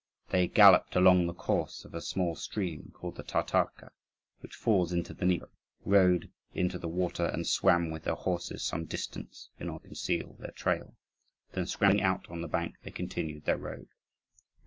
They 0.31 0.47
galloped 0.47 0.95
along 0.95 1.27
the 1.27 1.33
course 1.35 1.85
of 1.85 1.93
a 1.93 2.01
small 2.01 2.33
stream, 2.35 2.89
called 2.91 3.17
the 3.17 3.23
Tatarka, 3.23 3.91
which 4.39 4.55
falls 4.55 4.91
into 4.91 5.13
the 5.13 5.23
Dnieper; 5.25 5.51
rode 5.85 6.31
into 6.55 6.79
the 6.79 6.87
water 6.87 7.25
and 7.25 7.45
swam 7.45 7.91
with 7.91 8.05
their 8.05 8.15
horses 8.15 8.63
some 8.65 8.85
distance 8.85 9.51
in 9.59 9.69
order 9.69 9.83
to 9.83 9.89
conceal 9.89 10.33
their 10.39 10.53
trail. 10.53 10.95
Then, 11.53 11.67
scrambling 11.67 12.01
out 12.01 12.27
on 12.31 12.41
the 12.41 12.47
bank, 12.47 12.77
they 12.81 12.89
continued 12.89 13.45
their 13.45 13.59
road. 13.59 13.89